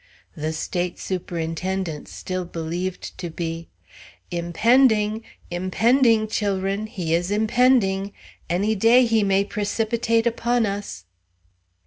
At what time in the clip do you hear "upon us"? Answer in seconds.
10.25-11.05